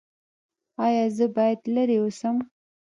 ایا 0.85 1.05
زه 1.17 1.25
باید 1.35 1.59
لرې 1.75 1.97
اوسم؟ 2.01 2.35